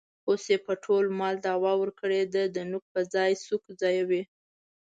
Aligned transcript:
اوس 0.27 0.43
یې 0.51 0.57
په 0.65 0.73
ټول 0.83 1.05
مال 1.19 1.35
دعوه 1.45 1.73
ورکړې 1.81 2.21
ده. 2.33 2.43
د 2.55 2.57
نوک 2.71 2.83
په 2.93 3.01
ځای 3.13 3.31
سوک 3.45 3.63
ځایوي. 3.81 4.23